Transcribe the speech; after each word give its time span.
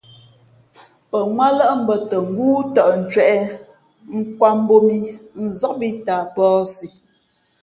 Pαŋwátlάʼ 1.09 1.73
bᾱ 1.87 1.95
tα 2.09 2.17
ngóó 2.29 2.57
tαʼ 2.75 2.89
ncwēʼ, 3.01 3.39
nkwāt 4.17 4.55
mbōb 4.61 4.81
mǐ, 4.87 4.97
nzób 5.43 5.79
ī 5.89 5.91
tα 6.05 6.13
a 6.23 6.29
pᾱαsi. 6.33 6.87